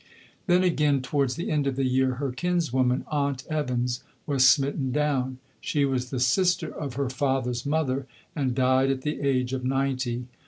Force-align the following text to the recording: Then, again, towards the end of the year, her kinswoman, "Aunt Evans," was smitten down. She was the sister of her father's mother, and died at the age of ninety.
Then, 0.47 0.63
again, 0.63 1.03
towards 1.03 1.35
the 1.35 1.51
end 1.51 1.67
of 1.67 1.75
the 1.75 1.85
year, 1.85 2.15
her 2.15 2.31
kinswoman, 2.31 3.03
"Aunt 3.09 3.45
Evans," 3.51 4.01
was 4.25 4.49
smitten 4.49 4.91
down. 4.91 5.37
She 5.59 5.85
was 5.85 6.09
the 6.09 6.19
sister 6.19 6.73
of 6.75 6.95
her 6.95 7.07
father's 7.07 7.67
mother, 7.67 8.07
and 8.35 8.55
died 8.55 8.89
at 8.89 9.03
the 9.03 9.21
age 9.21 9.53
of 9.53 9.63
ninety. 9.63 10.25